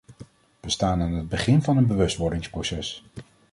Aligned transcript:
We 0.59 0.69
staan 0.69 1.01
aan 1.01 1.11
het 1.11 1.29
begin 1.29 1.61
van 1.61 1.77
een 1.77 1.87
bewustwordingsproces. 1.87 3.03